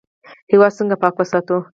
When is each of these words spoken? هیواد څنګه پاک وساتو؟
هیواد 0.51 0.73
څنګه 0.77 0.95
پاک 1.01 1.13
وساتو؟ 1.17 1.57